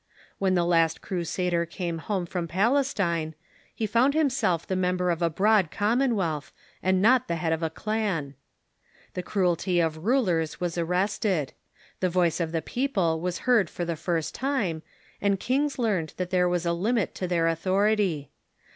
[0.39, 3.35] When the last Crusader came home from Palestine
[3.71, 7.69] he found himself the member of a broad commonwealth, and not the head of a
[7.69, 8.33] clan.
[9.13, 11.53] The cruelty of rulers was arrested.
[11.99, 14.81] The voice of the peoj^le was heard for the first time,
[15.21, 18.31] and kings learned that there was a limit to their authority.